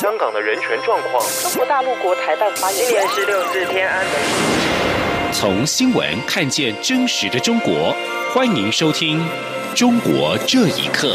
[0.00, 1.22] 香港的人权状况。
[1.42, 2.86] 中国大陆国台办发言。
[2.86, 4.14] 今年十六日天安门。
[5.30, 7.94] 从新闻看见真实的中国，
[8.32, 9.20] 欢迎收听
[9.78, 11.08] 《中国这一刻》。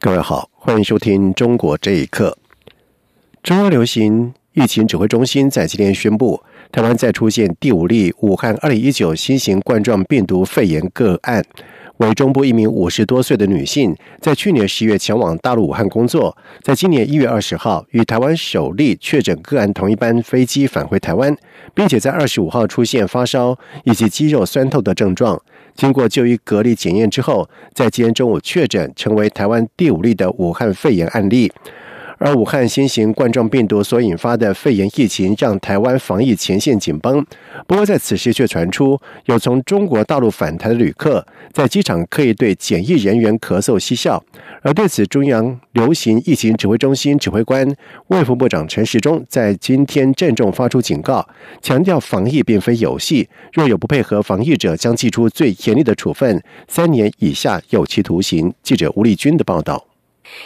[0.00, 2.38] 各位好，欢迎收听《中国这一刻》。
[3.42, 6.40] 中央流行疫情指挥中心在今天宣布，
[6.70, 11.44] 台湾再出现第五例武汉二零一九新型冠状病毒肺炎个案，
[11.96, 21.36] 为中部一名五十多岁的女性，在去年十月前往大陆武汉工作，在今年一月二十号与台湾首例确诊个案同一班飞机返回台湾，
[21.74, 25.42] 并且在二十五号出现发烧以及肌肉酸痛的症状。
[25.78, 31.52] 经过就医隔离检验之后，在今天中午确诊成为台湾第五例的武汉肺炎案例。
[32.18, 37.24] 而武汉新型冠状病毒所引发的肺炎疫情，让台湾防疫前线紧绷。
[37.66, 44.22] 不过，在此时却传出有从中国大陆返台的旅客在机场刻意对检疫人员咳嗽嬉笑。
[44.62, 47.66] 而对此，中央流行疫情指挥中心指挥官
[48.08, 51.26] 卫副部长陈时中在今天郑重发出警告，
[51.62, 58.52] 强调防疫并非游戏，若有不配合防疫者，将祭出最严厉的处分，三年以下有期徒刑。
[58.62, 59.87] 记者吴立军的报道。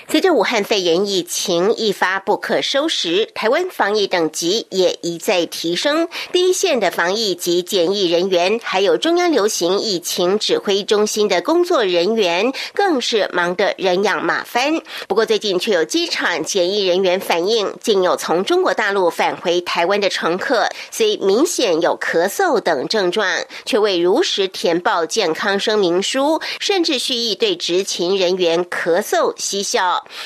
[0.09, 6.07] 随着武汉肺炎疫情一发不可收拾，台湾防疫等级也一再提升。
[6.33, 14.81] 第一线的防疫及检疫人员，还有中央流行疫情指挥中心的工作人员，更是忙得人仰马翻。
[15.09, 23.27] 不过，最近却有机场检疫人员反映，竟有从中国大陆返回台湾的乘客，虽明显有咳嗽等症状，
[23.65, 29.63] 却未如实填报健康声明书，甚至蓄意对执勤人员咳嗽吸。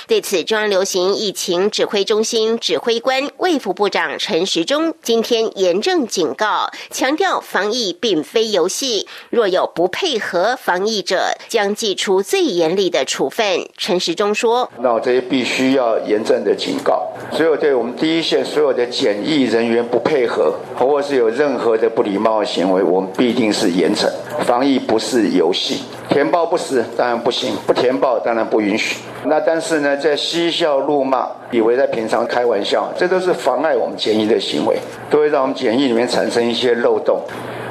[0.06, 13.68] 对此，中央流行疫情指挥中心指挥官卫副部长陈时中今天严正警告，强调防疫并非游戏，若有不配合防疫者，将祭出最严厉的处分。
[13.76, 24.10] 陈时中说：“那我这些必须要严正的警告，所有对我们第一线所有的检疫人员不配合，或是有任何的不礼貌行为，我们必定是严惩。
[24.44, 28.96] 防疫不是游戏。”填报不实当然不行，不填报当然不允许。
[29.28, 34.76] 那但是呢，在嬉笑怒骂，以为在平常开玩笑，这都是妨碍我们检疫的行为，
[35.10, 37.20] 都会让我们检疫里面产生一些漏洞。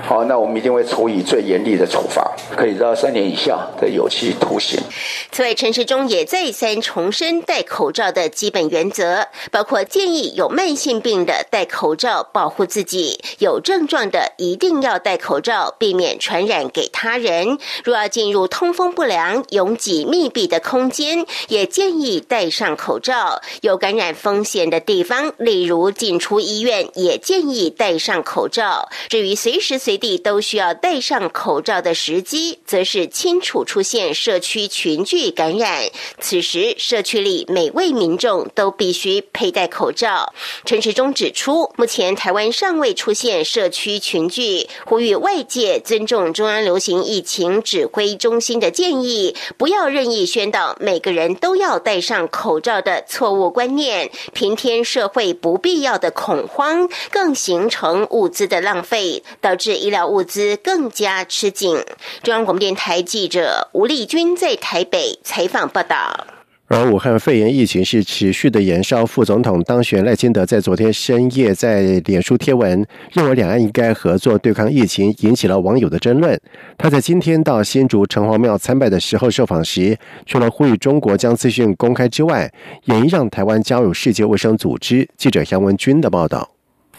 [0.08, 4.80] 好，那我们一定会处以最严厉的处罚，可以到三年以下的有期徒刑。
[5.32, 17.58] 此外，陈时中也再三重申戴口罩的基本原则，包括建议有慢性病的戴口罩保护自己，有症状的一定要戴口罩，避免传染给他人。
[17.84, 23.42] 若要进入通风不良、拥挤密闭的空间，也建议戴上口罩。
[23.62, 28.88] 有感染风险的地方，例如进出医院，也建议戴上口罩。
[29.10, 35.84] 至于随时随地都需要戴上口罩的时机，则是清楚出现社区群聚感染。
[36.20, 40.34] 此时，社区里每位民众都必须佩戴口罩。
[40.66, 59.76] 陈时中指出，目前台湾尚未出现社区群聚，呼吁外界尊重中央流行疫情指挥中心的建议，不要任意宣导每个人都要戴上口罩的错误观念，平添社会不必要的恐慌，更形成物资的浪费，导致。
[59.86, 61.78] 医疗物资更加吃紧。
[62.24, 66.26] 中央广播电台记者吴丽君在台北采访报道。
[66.68, 76.42] 而武汉肺炎疫情是持续的延烧，副总统当选赖清德在昨天深夜在脸书贴文，认为两岸应该合作对抗疫情，引起了网友的争论。
[76.76, 82.52] 他在今天到新竹城隍庙参拜的时候受访时，除了呼吁中国将资讯公开之外，
[82.86, 85.08] 也让台湾加入世界卫生组织。
[85.16, 86.55] 记者杨文军的报道。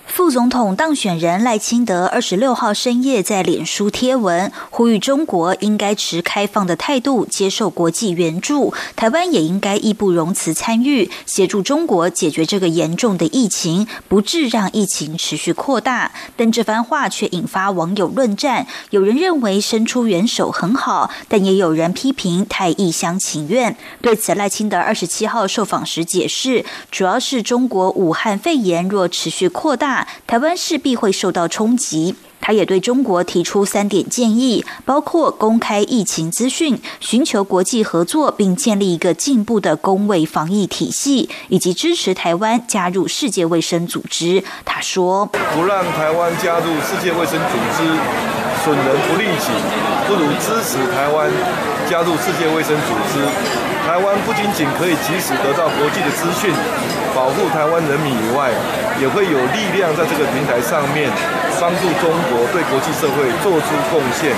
[0.07, 16.13] 副总统当选人赖清德二十六号深夜在脸书贴文，呼吁中国应该持开放的态度接受国际援助，台湾也应该义不容辞参与，协助中国解决这个严重的疫情，不致让疫情持续扩大。
[16.37, 23.77] 但这番话却引发网友论战，有人认为伸出援手很好，但也有人批评太一厢情愿。
[24.01, 29.96] 对此，赖清德二十七号受访时解释，主要是中国武汉肺炎若持续扩大。
[30.27, 32.17] 台湾势必会受到冲击。
[32.39, 44.45] 他也对中国提出三点建议，包括公开疫情资讯、寻求国际合作，并建立一个进步的公卫防疫体系，以及支持台湾加入世界卫生组织。
[44.65, 47.83] 他说：“不让台湾加入世界卫生组织，
[48.63, 49.51] 损人不利己，
[50.07, 51.29] 不如支持台湾
[51.89, 53.23] 加入世界卫生组织，
[53.87, 56.53] 台湾不仅仅可以及时得到国际的资讯，
[57.15, 58.51] 保护台湾人民以外，
[59.01, 61.11] 也会有力量在这个平台上面
[61.61, 64.35] 帮助中国对国际社会做出贡献。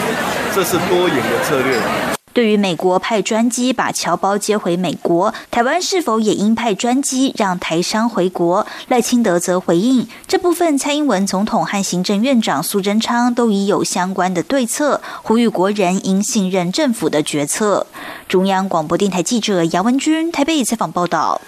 [0.55, 2.18] 这是多赢的策略。
[2.39, 8.65] 对于美国派专机把侨胞接回美国，台湾是否也应派专机让台商回国？
[8.87, 17.89] 赖清德则回应这部分，蔡英文总统和行政院长苏贞昌都已有相关的对策，呼吁国人应信任政府的决策。
[18.29, 21.41] 中央广播电台记者杨文君台北采访报道。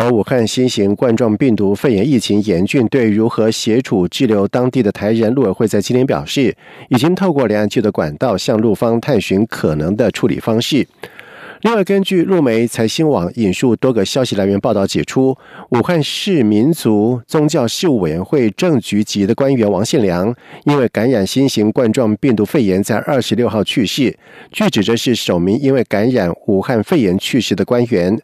[0.00, 6.56] 而武汉新型冠状病毒肺炎疫情严峻，对如何协助滞留当地的台人，陆委会在今天表示，
[6.88, 10.86] 已经透过两岸区的管道向陆方探寻可能的处理方式。
[11.62, 15.36] 另外，根据陆媒财新网引述多个消息来源报道指出，
[15.70, 20.32] 武汉市民族宗教事务委员会正局级的官员王宪良，
[20.64, 24.16] 因为感染新型冠状病毒肺炎，在二十六号去世。
[24.52, 28.16] 据指，这是首名因为感染武汉肺炎去世的官员。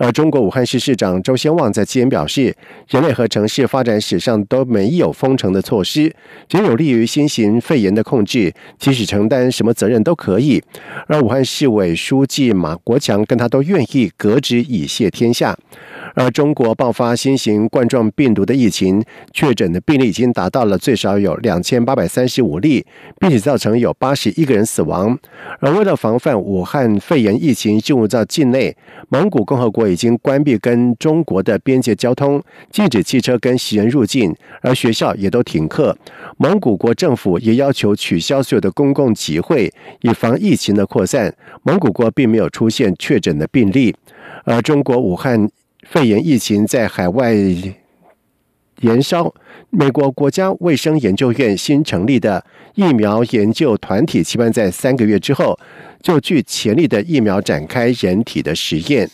[0.00, 2.56] 而中国武汉市市长周先旺在期间表示，
[2.88, 6.10] 人类和城市发展史上都没有封城的措施，
[6.48, 10.62] 只有利于新型肺炎的控制，即使承担什么责任都可以。
[11.06, 15.54] 而武汉市委书记马国强跟他都愿意革职以谢天下。
[16.20, 19.02] 而中国爆发新型冠状病毒的疫情，
[19.32, 22.84] 确诊的病例已经达到了最少有两千八百三十五例，
[23.18, 25.18] 并且造成有八十一个人死亡。
[25.60, 28.76] 而为了防范武汉肺炎疫情进入到境内，
[29.08, 35.96] 蒙古共和国已经关闭跟中国的边界交通，禁止汽车跟行人入境，而学校也都停课。
[36.36, 39.72] 蒙古国政府也要求取消所有的公共集会，
[40.02, 41.34] 以防疫情的扩散。
[41.62, 43.96] 蒙古国并没有出现确诊的病例，
[44.44, 45.48] 而中国武汉。
[45.90, 47.34] 肺炎疫情在海外
[48.80, 49.34] 延烧，
[49.70, 52.44] 美国国家卫生研究院新成立的
[52.76, 55.58] 疫苗研究团体，期盼在三个月之后
[56.00, 59.10] 就具潜力的疫苗展开人体的实验。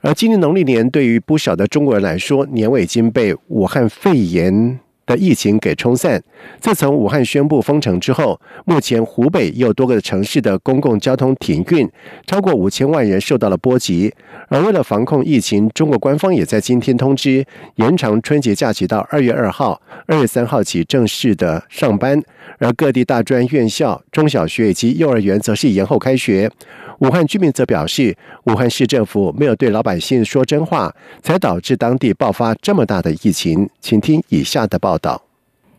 [0.00, 4.80] 而今年农历年对于不少的中国人来说，年尾已经被武汉肺炎。
[5.08, 6.22] 的疫情给冲散。
[6.60, 11.90] 自从武汉宣布封城之后，目前湖北又多个城市的公共交通停运，
[12.26, 14.12] 超过五千万人受到了波及。
[14.48, 17.44] 而为了防控疫情，中国官方也在今天通知
[17.76, 22.22] 延长春节假期到二月二号、二月三号起正式的上班。
[22.58, 26.50] 而各地大专院校、中小学以及幼儿园则是延后开学。
[26.98, 33.68] 武汉居民则表示，武汉市政府没有对老百姓说真话，才导致当地爆发这么大的疫情。
[33.80, 35.27] 请听以下的报道。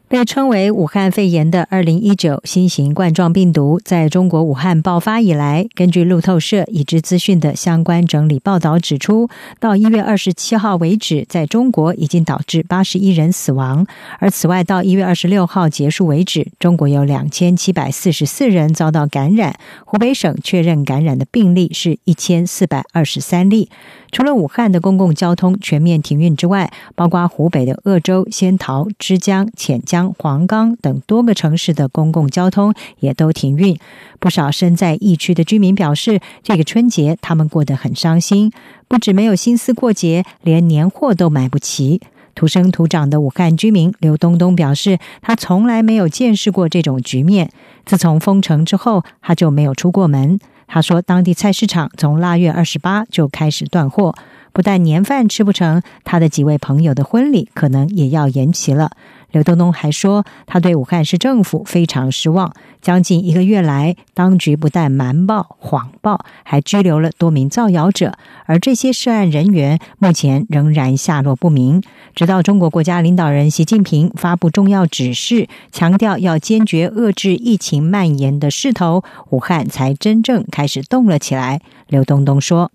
[0.09, 9.29] 被称为武汉肺炎的二零一九新型冠状病毒，在中国武汉爆发以来，根据路透社已知资讯的相关整理报道指出，
[9.59, 13.85] 到一月二十七号为止，在中国已经导致八十一人死亡。
[14.17, 19.59] 而此外，到一月二十六号结束为止，中国有两千七百四十四人遭到感染。
[19.85, 23.69] 湖北省确认感染的病例是一千四百二十三例。
[24.11, 33.77] 除了武汉的公共交通全面停运之外，包括湖北的鄂州、仙桃、枝江、潜江、黄冈等多个城市的公共交通也都停运。
[34.19, 38.51] 不少身在疫区的居民表示，这个春节他们过得很伤心，
[38.87, 42.01] 不止没有心思过节，连年货都买不齐。
[42.35, 47.51] 土生土长的武汉居民刘东东表示，他从来没有见识过这种局面。
[47.85, 50.39] 自从封城之后，他就没有出过门。
[50.65, 54.13] 他说，当地菜市场从腊月二十八就开始断货，
[54.59, 58.91] 不但年饭吃不成，他的几位朋友的婚礼可能也要延期了。
[59.31, 62.51] 刘东东还说，他对武汉市政府非常失望。
[62.81, 68.17] 将近一个月来，当局不但瞒报、谎报，还拘留了多名造谣者，
[68.47, 71.81] 而这些涉案人员目前仍然下落不明。
[72.13, 81.61] 直到中国国家领导人习近平发布重要指示，强调要坚决遏制疫情蔓延的势头，武汉才真正开始动了起来。
[81.87, 82.71] 刘东东说：“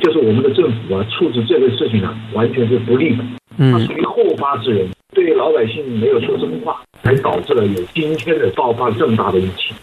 [0.00, 3.24] 就是我们的政府啊，处置这个事情啊，完全是不利的，
[3.58, 9.76] 它属于后发制人。”对老百姓没有说真话，才导致了有今天的爆发这么大的疫情。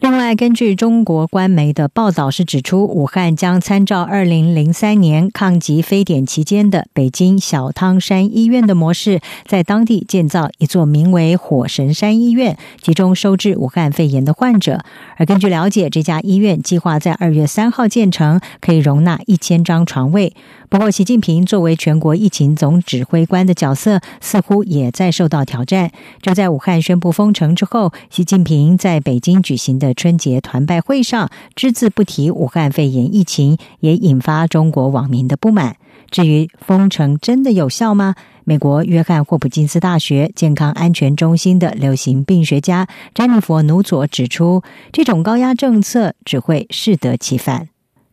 [0.00, 14.82] 另外，根据中国官媒的报道是指出，武汉将参照二零零三年抗击非典期间的北京小汤山医院的模式，在当地建造一座名为“火神山医院”，集中收治武汉肺炎的患者。
[15.18, 20.32] 而根据了解，这家医院计划在二月三号建成，可以容纳一千张床位。
[20.70, 25.90] 不过，习近平作为全国疫情总指挥官的角色，似乎也在受到挑战。
[26.22, 29.89] 就在武汉宣布封城之后，习近平在北京举行的。
[29.94, 35.76] 春节团拜会上只字不提武汉肺炎疫情，也引发中国网民的不满。
[36.10, 38.14] 至于封城真的有效吗？
[38.44, 47.68] 美国约翰霍普金斯大学健康安全中心的流行病学家詹妮弗·努佐指出，这种高压政策只会适得其反。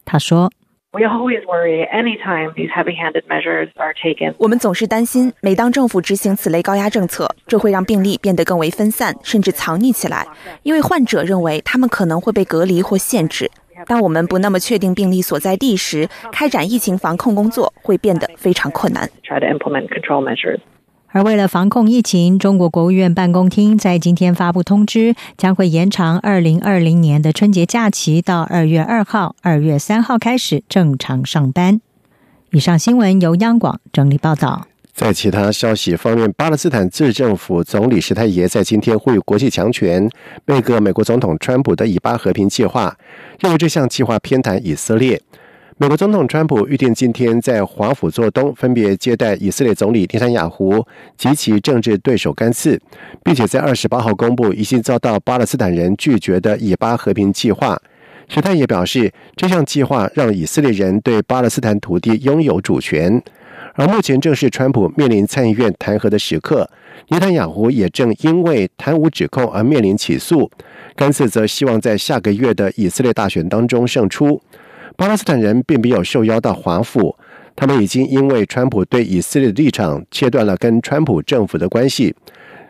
[0.05, 0.51] 他说。
[0.93, 4.33] We always worry anytime these heavy-handed measures are taken.
[4.37, 10.25] 我们总是担心，每当政府执行此类高压政策，这会让病例变得更为分散，甚至藏匿起来，
[10.63, 13.51] 因为患者认为他们可能会被隔离或限制。
[13.85, 19.07] 当我们不那么确定病例所在地时，开展疫情防控工作会变得非常困难。
[21.17, 31.81] 而为了防控疫情，中国国务院办公厅在今天发布通知，将会延长二零二零年的春节假期到二月二号、二月三号开始正常上班。
[32.51, 34.67] 以上新闻由央广整理报道。
[34.93, 40.07] 在其他消息方面，巴勒斯坦自治政府总理什泰爷在今天呼吁国际强权
[40.45, 42.95] 背个美国总统川普的以巴和平计划，
[43.39, 45.19] 认为这项计划偏袒以色列。
[45.79, 50.83] 美国总统川普预定今天在华府做东，分别接待以色列总理内塔雅胡
[51.15, 52.81] 及其政治对手甘茨，
[53.23, 57.79] 并且在二十八号公布已经遭到巴勒斯坦人拒绝的以巴和平计划。
[58.27, 63.21] 史泰也表示，这项计划让以色列人对巴勒斯坦土地拥有主权。
[63.75, 66.67] 而目前正是川普面临参议院弹劾的时刻，
[67.09, 70.49] 内塔雅胡也正因为贪污指控而面临起诉。
[70.95, 74.41] 甘茨则希望在下个月的以色列大选当中胜出。
[74.97, 77.15] 巴勒斯坦人并没有受邀到华府，
[77.55, 82.15] 他们已经因为川普对以色列的立场切断了跟川普政府的关系。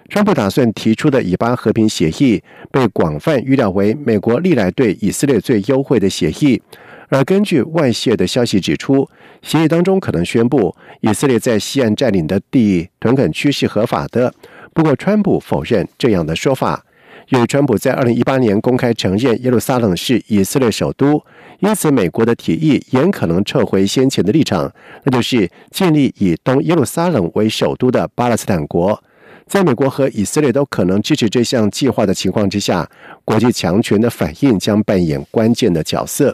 [0.10, 6.62] 川普打算提出的以巴和平协议被广泛预料为美国历来对以色列最优惠的协议，
[7.08, 9.10] 而根据外泄的消息指出，
[9.42, 14.34] 协议当中可能宣布以色列在西岸占领的地屯垦区是合法的。
[14.74, 16.84] 不过，川普否认这样的说法。
[17.30, 21.22] 由于川普在二零一八年公开承认耶路撒冷是以色列首都，
[21.60, 24.72] 因此美国的提议也可能撤回先前的立场，
[25.04, 29.04] 那就是建立以东耶路撒冷为首都的巴勒斯坦国。
[29.46, 32.90] 在美国和以色列都可能支持这项计划的情况之下，
[33.26, 36.34] 国际强权的反应将扮演关键的角色。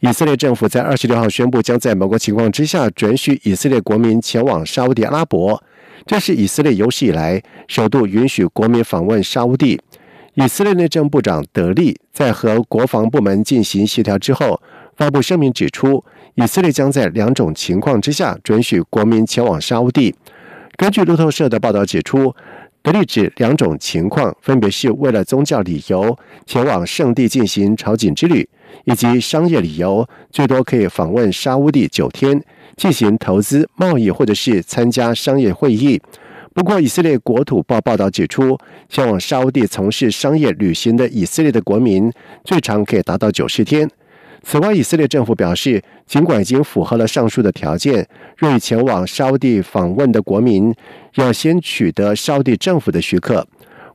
[0.00, 5.62] 以色列政府在二十六号宣布，将在某个情况之下准许以色列国民前往沙地阿拉伯。
[6.06, 9.80] 这是以色列有史以来首度允许国民访问沙乌地。
[10.34, 14.60] 以色列内政部长德利在和国防部门进行协调之后，
[14.96, 16.02] 发布声明指出，
[16.36, 20.14] 以色列将在两种情况之下准许国民前往沙乌地。
[20.76, 22.34] 根据路透社的报道指出，
[22.80, 26.16] 德利指两种情况分别是为了宗教理由
[26.46, 28.48] 前往圣地进行朝觐之旅，
[28.84, 32.42] 以及商业理由最多可以访问沙乌地九天。
[32.76, 36.00] 进行投资、贸易或者是参加商业会议。
[36.52, 38.58] 不过，以色列国土报报道指出，
[38.88, 42.12] 前往沙地从事商业旅行的以色列的国民，
[42.44, 43.88] 最长可以达到九十天。
[44.42, 50.74] 此外，以色列政府表示，尽管已经符合了上述的条件，若欲前往沙地访问的国民，
[51.14, 53.46] 要先取得沙地政府的许可。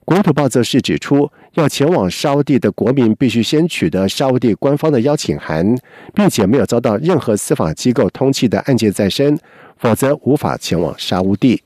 [0.06, 5.76] 国土报则是指出，要前往沙乌地的国民必须先取得沙乌地官方的邀请函，
[6.14, 9.38] 并且没有遭到任何司法机构通缉的案件在身，
[9.78, 11.62] 否则无法前往沙乌地。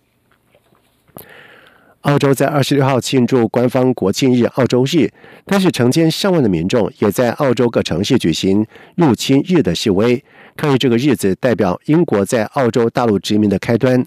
[2.01, 5.11] 澳洲在二十六号庆祝官方国庆日——澳洲日，
[5.43, 8.65] 但是成千上万的民众也在澳洲各城市举行
[8.95, 10.23] 入侵日的示威，
[10.55, 14.05] 抗议这个日子代表英国在澳洲大陆殖民的开端。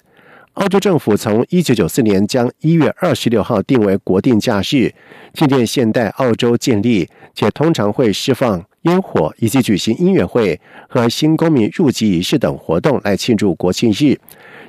[0.55, 4.93] 澳洲政府从一九九四年将一月二十六号定为国定假日，
[5.33, 14.19] 纪念现代澳洲建立，且通常会释放烟火以及举行音乐会和新公民入籍仪式等活动来庆祝国庆日。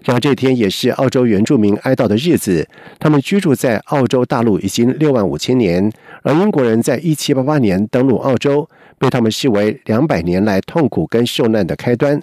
[0.05, 2.65] 然而这天也是澳洲原住民哀悼的日子，
[2.97, 12.21] 他们居住在澳洲大陆已经六万五千年，而英国人在一七八八年登陆澳洲，被他们视为两百年来痛苦跟受难的开端。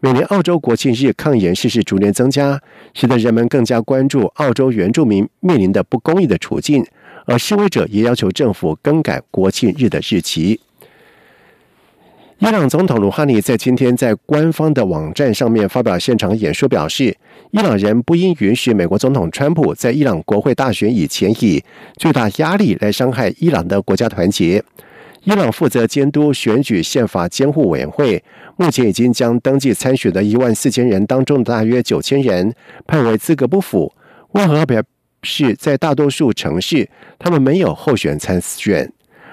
[0.00, 2.60] 每年澳洲国庆日抗议人士是逐年增加，
[2.94, 6.84] 使得人们更加关注澳洲原住民面临的不公义的处境。
[7.26, 10.58] 而示威者也要求政府更改国庆日的日期。
[12.38, 17.14] 伊朗总统鲁哈尼在今天在官方的网站上面发表现场演说，表示
[17.50, 21.62] 伊朗人不应允许美国总统川普在伊朗国会大选以前以
[21.98, 24.62] 巨大压力来伤害伊朗的国家团结。
[25.24, 28.22] 伊朗负责监督选举宪法监护委员会
[28.56, 32.54] 目前已经将登记参选的一万四千人当中的大约九千人
[32.86, 33.92] 判为资格不符。
[34.32, 34.82] 温和表
[35.22, 38.92] 示，在大多数城市，他们没有候选参选。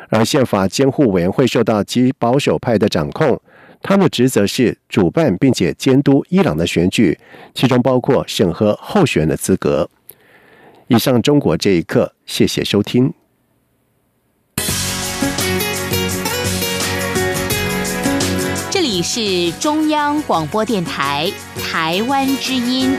[0.10, 3.39] 而宪法监护委员会受到极保守派的掌控，
[3.82, 7.18] 他们的职责是主办并且监督伊朗的选举，
[7.54, 9.89] 其中包括审核候选人的资格。
[10.88, 13.13] 以上，中国这一刻，谢谢收听。
[18.95, 21.29] 你是中央广播电台
[21.61, 22.95] 台湾之音。